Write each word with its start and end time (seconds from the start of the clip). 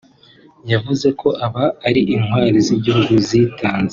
yavuze 0.71 1.07
ko 1.21 1.27
aba 1.45 1.65
ari 1.87 2.01
intwari 2.15 2.57
z’igihugu 2.65 3.13
zitanze 3.27 3.89